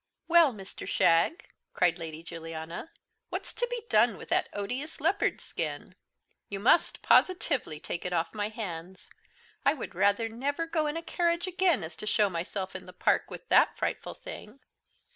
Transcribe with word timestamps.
"Well, 0.27 0.51
Mr. 0.51 0.87
Shagg," 0.87 1.45
cried 1.75 1.99
Lady 1.99 2.23
Juliana, 2.23 2.89
"what's 3.29 3.53
to 3.53 3.67
be 3.69 3.83
done 3.87 4.17
with 4.17 4.29
that 4.29 4.49
odious 4.51 4.99
leopard's 4.99 5.43
skin? 5.43 5.93
You 6.49 6.59
must 6.59 7.03
positively 7.03 7.79
take 7.79 8.03
it 8.03 8.11
off 8.11 8.33
my 8.33 8.49
hands. 8.49 9.11
I 9.63 9.75
would 9.75 9.93
rather 9.93 10.27
never 10.27 10.65
go 10.65 10.87
in 10.87 10.97
a 10.97 11.03
carriage 11.03 11.45
again 11.45 11.83
as 11.83 11.95
show 12.03 12.31
myself 12.31 12.75
in 12.75 12.87
the 12.87 12.93
Park 12.93 13.29
with 13.29 13.47
that 13.49 13.77
frightful 13.77 14.15
thing." 14.15 14.61